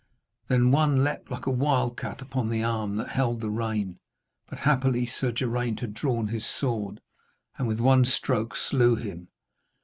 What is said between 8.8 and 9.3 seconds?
him.